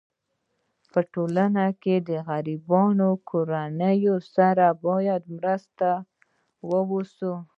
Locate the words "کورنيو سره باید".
3.29-5.21